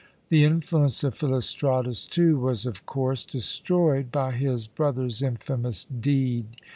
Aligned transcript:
The 0.29 0.43
influence 0.43 1.03
of 1.03 1.13
Philostratus, 1.13 2.07
too, 2.09 2.39
was 2.39 2.65
of 2.65 2.87
course 2.87 3.23
destroyed 3.23 4.11
by 4.11 4.31
his 4.31 4.65
brother's 4.65 5.21
infamous 5.21 5.85
deed. 5.85 6.47